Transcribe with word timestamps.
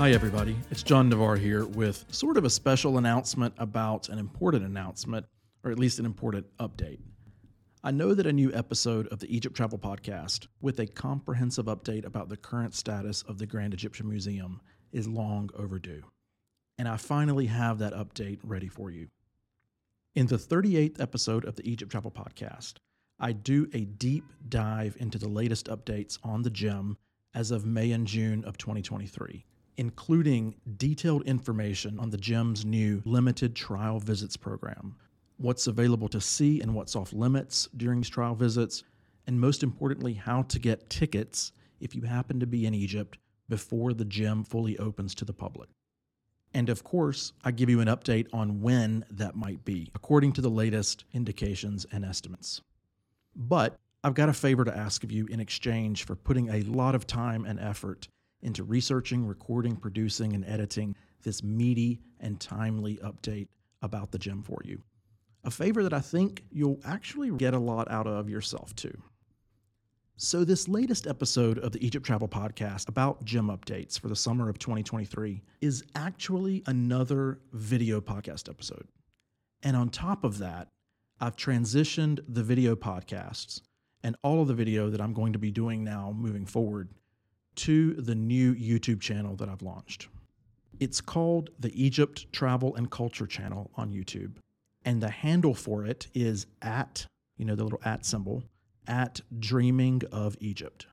Hi, 0.00 0.12
everybody. 0.12 0.56
It's 0.70 0.82
John 0.82 1.10
Navarre 1.10 1.36
here 1.36 1.66
with 1.66 2.06
sort 2.08 2.38
of 2.38 2.46
a 2.46 2.48
special 2.48 2.96
announcement 2.96 3.52
about 3.58 4.08
an 4.08 4.18
important 4.18 4.64
announcement, 4.64 5.26
or 5.62 5.70
at 5.70 5.78
least 5.78 5.98
an 5.98 6.06
important 6.06 6.46
update. 6.56 7.00
I 7.84 7.90
know 7.90 8.14
that 8.14 8.24
a 8.24 8.32
new 8.32 8.50
episode 8.54 9.08
of 9.08 9.18
the 9.18 9.30
Egypt 9.36 9.54
Travel 9.54 9.78
Podcast, 9.78 10.46
with 10.62 10.80
a 10.80 10.86
comprehensive 10.86 11.66
update 11.66 12.06
about 12.06 12.30
the 12.30 12.38
current 12.38 12.74
status 12.74 13.20
of 13.28 13.36
the 13.36 13.44
Grand 13.44 13.74
Egyptian 13.74 14.08
Museum, 14.08 14.62
is 14.90 15.06
long 15.06 15.50
overdue. 15.54 16.04
And 16.78 16.88
I 16.88 16.96
finally 16.96 17.44
have 17.44 17.78
that 17.80 17.92
update 17.92 18.38
ready 18.42 18.68
for 18.68 18.90
you. 18.90 19.08
In 20.14 20.28
the 20.28 20.38
38th 20.38 20.98
episode 20.98 21.44
of 21.44 21.56
the 21.56 21.70
Egypt 21.70 21.92
Travel 21.92 22.10
Podcast, 22.10 22.76
I 23.18 23.32
do 23.32 23.68
a 23.74 23.84
deep 23.84 24.32
dive 24.48 24.96
into 24.98 25.18
the 25.18 25.28
latest 25.28 25.66
updates 25.66 26.18
on 26.22 26.40
the 26.40 26.48
GEM 26.48 26.96
as 27.34 27.50
of 27.50 27.66
May 27.66 27.92
and 27.92 28.06
June 28.06 28.46
of 28.46 28.56
2023, 28.56 29.44
including 29.76 30.54
detailed 30.76 31.22
information 31.26 31.98
on 31.98 32.10
the 32.10 32.18
GEM's 32.18 32.64
new 32.64 33.02
limited 33.04 33.54
trial 33.54 33.98
visits 33.98 34.36
program, 34.36 34.96
what's 35.38 35.66
available 35.66 36.08
to 36.08 36.20
see 36.20 36.60
and 36.60 36.74
what's 36.74 36.96
off 36.96 37.12
limits 37.12 37.68
during 37.76 38.00
these 38.00 38.08
trial 38.08 38.34
visits, 38.34 38.84
and 39.26 39.40
most 39.40 39.62
importantly, 39.62 40.14
how 40.14 40.42
to 40.42 40.58
get 40.58 40.90
tickets 40.90 41.52
if 41.80 41.94
you 41.94 42.02
happen 42.02 42.40
to 42.40 42.46
be 42.46 42.66
in 42.66 42.74
Egypt 42.74 43.18
before 43.48 43.92
the 43.94 44.04
GEM 44.04 44.44
fully 44.44 44.78
opens 44.78 45.14
to 45.14 45.24
the 45.24 45.32
public. 45.32 45.68
And 46.52 46.68
of 46.68 46.82
course, 46.82 47.32
I 47.44 47.52
give 47.52 47.70
you 47.70 47.80
an 47.80 47.88
update 47.88 48.26
on 48.32 48.60
when 48.60 49.04
that 49.10 49.36
might 49.36 49.64
be, 49.64 49.90
according 49.94 50.32
to 50.32 50.40
the 50.40 50.50
latest 50.50 51.04
indications 51.12 51.86
and 51.92 52.04
estimates. 52.04 52.60
But 53.36 53.78
I've 54.02 54.14
got 54.14 54.28
a 54.28 54.32
favor 54.32 54.64
to 54.64 54.76
ask 54.76 55.04
of 55.04 55.12
you 55.12 55.26
in 55.26 55.40
exchange 55.40 56.04
for 56.04 56.16
putting 56.16 56.48
a 56.48 56.62
lot 56.62 56.94
of 56.94 57.06
time 57.06 57.44
and 57.44 57.60
effort 57.60 58.08
into 58.42 58.64
researching, 58.64 59.26
recording, 59.26 59.76
producing, 59.76 60.34
and 60.34 60.44
editing 60.44 60.96
this 61.22 61.42
meaty 61.42 62.00
and 62.20 62.40
timely 62.40 62.96
update 62.98 63.48
about 63.82 64.10
the 64.10 64.18
GEM 64.18 64.42
for 64.42 64.60
you. 64.64 64.82
A 65.44 65.50
favor 65.50 65.82
that 65.82 65.92
I 65.92 66.00
think 66.00 66.44
you'll 66.50 66.80
actually 66.84 67.30
get 67.30 67.54
a 67.54 67.58
lot 67.58 67.90
out 67.90 68.06
of 68.06 68.28
yourself 68.28 68.74
too. 68.74 69.02
So, 70.16 70.44
this 70.44 70.68
latest 70.68 71.06
episode 71.06 71.58
of 71.60 71.72
the 71.72 71.84
Egypt 71.84 72.04
Travel 72.04 72.28
Podcast 72.28 72.90
about 72.90 73.24
GEM 73.24 73.48
updates 73.48 73.98
for 73.98 74.08
the 74.08 74.16
summer 74.16 74.50
of 74.50 74.58
2023 74.58 75.42
is 75.62 75.82
actually 75.94 76.62
another 76.66 77.40
video 77.52 78.02
podcast 78.02 78.50
episode. 78.50 78.86
And 79.62 79.76
on 79.76 79.88
top 79.88 80.24
of 80.24 80.36
that, 80.38 80.68
I've 81.20 81.36
transitioned 81.36 82.20
the 82.28 82.42
video 82.42 82.76
podcasts 82.76 83.62
and 84.02 84.14
all 84.22 84.42
of 84.42 84.48
the 84.48 84.54
video 84.54 84.90
that 84.90 85.00
I'm 85.00 85.14
going 85.14 85.32
to 85.32 85.38
be 85.38 85.50
doing 85.50 85.84
now 85.84 86.14
moving 86.14 86.44
forward 86.44 86.90
to 87.56 87.94
the 87.94 88.14
new 88.14 88.54
YouTube 88.54 89.00
channel 89.00 89.36
that 89.36 89.48
I've 89.48 89.62
launched. 89.62 90.08
It's 90.78 91.00
called 91.00 91.50
the 91.58 91.72
Egypt 91.74 92.26
Travel 92.32 92.74
and 92.74 92.90
Culture 92.90 93.26
channel 93.26 93.70
on 93.76 93.92
YouTube. 93.92 94.36
And 94.84 95.02
the 95.02 95.10
handle 95.10 95.54
for 95.54 95.84
it 95.84 96.06
is 96.14 96.46
at, 96.62 97.06
you 97.36 97.44
know, 97.44 97.54
the 97.54 97.64
little 97.64 97.80
at 97.84 98.06
symbol, 98.06 98.42
at 98.86 99.20
Dreaming 99.38 100.02
of 100.10 100.36
Egypt, 100.40 100.86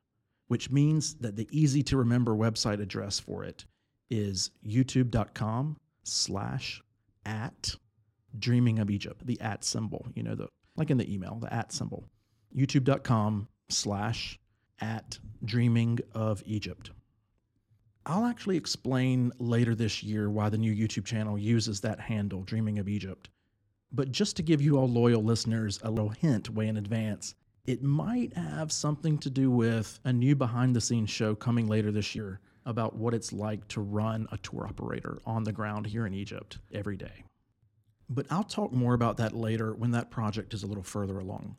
which 0.47 0.69
means 0.69 1.15
that 1.15 1.37
the 1.37 1.47
easy 1.51 1.83
to 1.83 1.97
remember 1.97 2.33
website 2.33 2.81
address 2.81 3.19
for 3.19 3.45
it 3.45 3.65
is 4.09 4.51
youtube.com 4.65 5.77
slash 6.03 6.81
at 7.25 7.75
Dreaming 8.37 8.79
of 8.79 8.89
Egypt, 8.89 9.25
the 9.25 9.39
at 9.39 9.63
symbol, 9.63 10.05
you 10.15 10.23
know, 10.23 10.35
the 10.35 10.47
like 10.75 10.91
in 10.91 10.97
the 10.97 11.11
email, 11.11 11.35
the 11.35 11.51
at 11.51 11.71
symbol. 11.71 12.03
YouTube.com 12.55 13.47
slash 13.69 14.39
at 14.79 15.19
Dreaming 15.43 15.99
of 16.13 16.41
Egypt. 16.45 16.91
I'll 18.05 18.25
actually 18.25 18.57
explain 18.57 19.31
later 19.37 19.75
this 19.75 20.01
year 20.01 20.29
why 20.29 20.49
the 20.49 20.57
new 20.57 20.73
YouTube 20.73 21.05
channel 21.05 21.37
uses 21.37 21.81
that 21.81 21.99
handle, 21.99 22.43
Dreaming 22.43 22.79
of 22.79 22.87
Egypt. 22.87 23.29
But 23.91 24.11
just 24.11 24.35
to 24.37 24.43
give 24.43 24.61
you 24.61 24.77
all 24.77 24.87
loyal 24.87 25.23
listeners 25.23 25.79
a 25.83 25.91
little 25.91 26.09
hint 26.09 26.49
way 26.49 26.67
in 26.67 26.77
advance, 26.77 27.35
it 27.65 27.83
might 27.83 28.33
have 28.33 28.71
something 28.71 29.17
to 29.19 29.29
do 29.29 29.51
with 29.51 29.99
a 30.05 30.13
new 30.13 30.35
behind 30.35 30.75
the 30.75 30.81
scenes 30.81 31.09
show 31.09 31.35
coming 31.35 31.67
later 31.67 31.91
this 31.91 32.15
year 32.15 32.39
about 32.65 32.95
what 32.95 33.13
it's 33.13 33.33
like 33.33 33.67
to 33.69 33.81
run 33.81 34.27
a 34.31 34.37
tour 34.37 34.65
operator 34.67 35.19
on 35.25 35.43
the 35.43 35.51
ground 35.51 35.85
here 35.85 36.05
in 36.05 36.13
Egypt 36.13 36.59
every 36.73 36.95
day. 36.95 37.23
But 38.09 38.25
I'll 38.29 38.43
talk 38.43 38.71
more 38.71 38.93
about 38.93 39.17
that 39.17 39.35
later 39.35 39.73
when 39.73 39.91
that 39.91 40.11
project 40.11 40.53
is 40.53 40.63
a 40.63 40.67
little 40.67 40.83
further 40.83 41.19
along. 41.19 41.57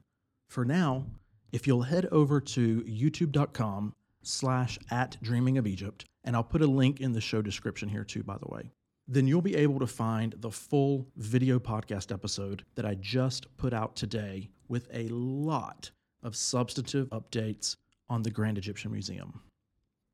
For 0.48 0.64
now, 0.64 1.06
if 1.52 1.66
you'll 1.66 1.82
head 1.82 2.06
over 2.06 2.40
to 2.40 2.82
youtube.com 2.82 3.94
slash 4.22 4.78
at 4.90 5.16
dreaming 5.22 5.58
of 5.58 5.66
Egypt, 5.66 6.04
and 6.24 6.36
I'll 6.36 6.44
put 6.44 6.62
a 6.62 6.66
link 6.66 7.00
in 7.00 7.12
the 7.12 7.20
show 7.20 7.40
description 7.42 7.88
here 7.88 8.04
too, 8.04 8.22
by 8.22 8.36
the 8.38 8.48
way, 8.48 8.70
then 9.06 9.26
you'll 9.26 9.40
be 9.40 9.56
able 9.56 9.78
to 9.78 9.86
find 9.86 10.34
the 10.38 10.50
full 10.50 11.08
video 11.16 11.58
podcast 11.58 12.12
episode 12.12 12.64
that 12.74 12.84
I 12.84 12.94
just 12.94 13.56
put 13.56 13.72
out 13.72 13.96
today 13.96 14.50
with 14.68 14.88
a 14.92 15.08
lot 15.08 15.90
of 16.22 16.36
substantive 16.36 17.08
updates 17.08 17.76
on 18.10 18.22
the 18.22 18.30
Grand 18.30 18.58
Egyptian 18.58 18.92
Museum. 18.92 19.40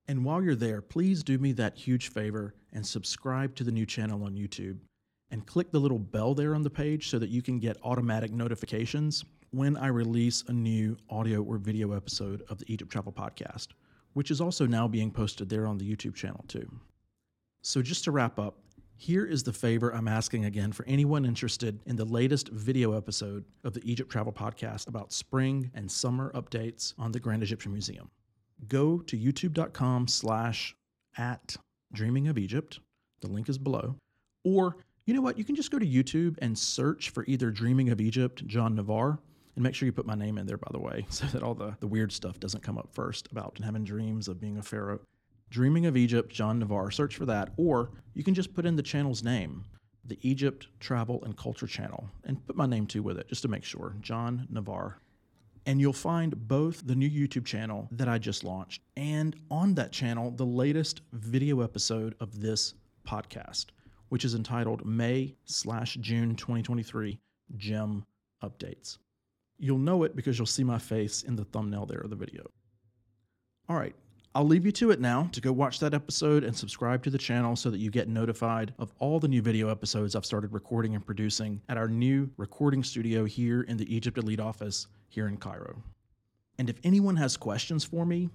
And 0.07 0.25
while 0.25 0.43
you're 0.43 0.55
there, 0.55 0.83
please 0.83 1.25
do 1.25 1.39
me 1.39 1.53
that 1.53 1.77
huge 1.77 2.09
favor 2.09 2.55
and 2.73 2.87
subscribe 2.87 3.55
to 3.57 3.65
the 3.65 3.73
new 3.73 3.87
channel 3.87 4.25
on 4.25 4.35
YouTube 4.35 4.79
and 5.31 5.47
click 5.47 5.73
the 5.73 5.81
little 5.81 5.99
bell 5.99 6.35
there 6.35 6.55
on 6.55 6.63
the 6.63 6.71
page 6.71 7.09
so 7.09 7.19
that 7.19 7.31
you 7.31 7.43
can 7.43 7.59
get 7.59 7.79
automatic 7.83 8.31
notifications 8.31 9.25
when 9.55 9.77
I 9.77 9.87
release 9.87 10.43
a 10.49 10.53
new 10.53 10.97
audio 11.09 11.43
or 11.43 11.59
video 11.59 11.93
episode 11.93 12.43
of 12.49 12.59
the 12.59 12.73
Egypt 12.73 12.91
Travel 12.91 13.13
Podcast, 13.13 13.69
which 14.15 14.31
is 14.31 14.41
also 14.41 14.67
now 14.67 14.89
being 14.89 15.11
posted 15.11 15.49
there 15.49 15.67
on 15.67 15.79
the 15.79 15.89
YouTube 15.89 16.15
channel 16.15 16.45
too. 16.49 16.69
So, 17.63 17.81
just 17.81 18.05
to 18.05 18.11
wrap 18.11 18.39
up, 18.39 18.59
here 18.97 19.25
is 19.25 19.43
the 19.43 19.53
favor 19.53 19.95
I'm 19.95 20.09
asking 20.09 20.45
again 20.45 20.73
for 20.73 20.85
anyone 20.87 21.25
interested 21.25 21.81
in 21.87 21.97
the 21.97 22.05
latest 22.05 22.49
video 22.49 22.97
episode 22.97 23.45
of 23.63 23.75
the 23.75 23.83
Egypt 23.85 24.11
Travel 24.11 24.33
Podcast 24.33 24.89
about 24.89 25.13
spring 25.13 25.71
and 25.75 25.91
summer 25.91 26.33
updates 26.33 26.95
on 26.99 27.13
the 27.13 27.21
Grand 27.21 27.43
Egyptian 27.43 27.73
Museum. 27.73 28.11
Go 28.69 28.99
to 28.99 29.17
youtube.com 29.17 30.09
slash 30.09 30.75
at 31.17 31.57
dreaming 31.93 32.29
of 32.29 32.39
Egypt. 32.39 32.81
The 33.21 33.29
link 33.29 33.49
is 33.49 33.59
below. 33.59 33.95
Or, 34.45 34.77
you 35.07 35.15
know 35.15 35.23
what, 35.23 35.39
you 35.39 35.45
can 35.45 35.55
just 35.55 35.71
go 35.71 35.79
to 35.79 35.87
YouTube 35.87 36.37
and 36.41 36.59
search 36.59 37.11
for 37.11 37.25
either 37.27 37.51
Dreaming 37.51 37.91
of 37.91 38.01
Egypt, 38.01 38.47
John 38.47 38.75
Navarre, 38.75 39.19
and 39.55 39.63
make 39.63 39.75
sure 39.75 39.87
you 39.87 39.93
put 39.93 40.07
my 40.07 40.15
name 40.15 40.39
in 40.39 40.47
there, 40.47 40.57
by 40.57 40.71
the 40.71 40.81
way, 40.81 41.07
so 41.11 41.27
that 41.27 41.43
all 41.43 41.55
the, 41.55 41.77
the 41.81 41.87
weird 41.87 42.13
stuff 42.13 42.41
doesn't 42.41 42.63
come 42.63 42.79
up 42.79 42.89
first 42.93 43.29
about 43.31 43.59
having 43.63 43.85
dreams 43.85 44.29
of 44.29 44.41
being 44.41 44.59
a 44.59 44.63
pharaoh. 44.63 45.01
Dreaming 45.51 45.87
of 45.87 45.97
Egypt, 45.97 46.33
John 46.33 46.59
Navarre. 46.59 46.91
Search 46.91 47.15
for 47.17 47.27
that. 47.27 47.51
Or 47.57 47.91
you 48.15 48.25
can 48.25 48.35
just 48.35 48.55
put 48.55 48.67
in 48.67 48.77
the 48.77 48.83
channel's 48.83 49.23
name, 49.23 49.65
the 50.05 50.19
Egypt 50.23 50.67
Travel 50.81 51.23
and 51.25 51.37
Culture 51.37 51.67
Channel, 51.67 52.09
and 52.25 52.45
put 52.47 52.57
my 52.57 52.67
name 52.67 52.87
too 52.87 53.03
with 53.03 53.19
it, 53.19 53.29
just 53.29 53.43
to 53.43 53.49
make 53.49 53.65
sure. 53.65 53.95
John 54.01 54.47
Navarre. 54.51 54.99
And 55.67 55.81
you'll 55.81 55.93
find 55.95 56.49
both 56.49 56.87
the 56.87 56.95
new 56.95 57.09
YouTube 57.09 57.47
channel 57.47 57.89
that 57.93 58.09
I 58.09 58.19
just 58.19 58.45
launched, 58.45 58.83
and 58.97 59.35
on 59.51 59.75
that 59.77 59.93
channel, 59.93 60.31
the 60.31 60.45
latest 60.45 61.01
video 61.13 61.63
episode 61.63 62.15
of 62.21 62.41
this 62.41 62.75
podcast, 63.09 63.67
which 64.11 64.27
is 64.27 64.35
entitled 64.35 64.85
May 64.85 65.37
slash 65.47 65.95
June 66.01 66.37
2023 66.37 67.19
GEM 67.57 68.05
Updates. 68.43 68.99
You'll 69.59 69.79
know 69.79 70.03
it 70.03 70.17
because 70.17 70.39
you'll 70.39 70.47
see 70.47 70.65
my 70.65 70.79
face 70.79 71.23
in 71.23 71.37
the 71.37 71.45
thumbnail 71.45 71.87
there 71.87 72.01
of 72.01 72.11
the 72.11 72.17
video. 72.17 72.51
All 73.69 73.77
right, 73.77 73.95
I'll 74.35 74.45
leave 74.45 74.67
you 74.67 74.73
to 74.73 74.91
it 74.91 75.01
now 75.01 75.29
to 75.31 75.41
go 75.41 75.53
watch 75.53 75.79
that 75.79 75.95
episode 75.95 76.43
and 76.43 76.57
subscribe 76.57 77.05
to 77.05 77.11
the 77.11 77.19
channel 77.19 77.55
so 77.55 77.71
that 77.71 77.79
you 77.79 77.91
get 77.91 78.09
notified 78.09 78.75
of 78.79 78.93
all 78.99 79.21
the 79.21 79.29
new 79.29 79.41
video 79.41 79.69
episodes 79.69 80.17
I've 80.17 80.27
started 80.27 80.53
recording 80.53 80.97
and 80.97 81.07
producing 81.07 81.61
at 81.69 81.77
our 81.77 81.87
new 81.87 82.29
recording 82.37 82.83
studio 82.83 83.25
here 83.25 83.63
in 83.63 83.77
the 83.77 83.95
Egypt 83.95 84.19
Elite 84.19 84.41
office 84.41 84.89
here 85.09 85.29
in 85.29 85.37
Cairo. 85.37 85.81
And 86.59 86.69
if 86.69 86.81
anyone 86.83 87.17
has 87.17 87.37
questions 87.37 87.85
for 87.85 88.05
me, 88.05 88.29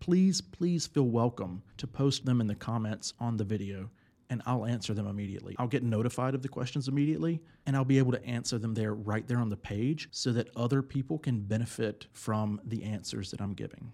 please, 0.00 0.40
please 0.40 0.88
feel 0.88 1.06
welcome 1.06 1.62
to 1.76 1.86
post 1.86 2.24
them 2.24 2.40
in 2.40 2.48
the 2.48 2.54
comments 2.56 3.14
on 3.20 3.36
the 3.36 3.44
video 3.44 3.88
and 4.34 4.42
I'll 4.46 4.66
answer 4.66 4.94
them 4.94 5.06
immediately. 5.06 5.54
I'll 5.60 5.68
get 5.68 5.84
notified 5.84 6.34
of 6.34 6.42
the 6.42 6.48
questions 6.48 6.88
immediately 6.88 7.40
and 7.66 7.76
I'll 7.76 7.84
be 7.84 7.98
able 7.98 8.10
to 8.10 8.24
answer 8.26 8.58
them 8.58 8.74
there 8.74 8.92
right 8.92 9.26
there 9.28 9.38
on 9.38 9.48
the 9.48 9.56
page 9.56 10.08
so 10.10 10.32
that 10.32 10.48
other 10.56 10.82
people 10.82 11.20
can 11.20 11.40
benefit 11.40 12.08
from 12.12 12.60
the 12.64 12.82
answers 12.82 13.30
that 13.30 13.40
I'm 13.40 13.54
giving. 13.54 13.92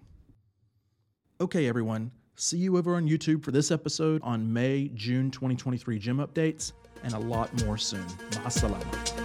Okay, 1.43 1.69
everyone. 1.69 2.11
See 2.37 2.57
you 2.57 2.79
over 2.79 2.97
on 2.97 3.07
YouTube 3.07 3.45
for 3.45 3.51
this 3.51 3.71
episode 3.71 4.23
on 4.25 4.51
May, 4.51 4.89
June 4.95 5.31
2023 5.31 5.99
GEM 5.99 6.17
updates, 6.17 6.73
and 7.03 7.13
a 7.13 7.19
lot 7.19 7.53
more 7.67 7.77
soon. 7.77 8.07
Ma'asalama. 8.31 9.20